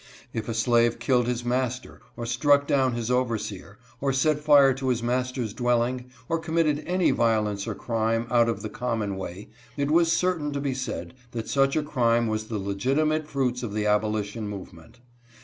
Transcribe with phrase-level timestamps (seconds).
[0.33, 4.87] If a slave killed his master, or struck down his overseer, or set fire to
[4.87, 9.15] his master's dwell ing, or committed any violence or crime, out of the com mon
[9.15, 13.61] way, it was certain to be said that such a crime was the legitimate fruits
[13.61, 15.01] of the abolition movement.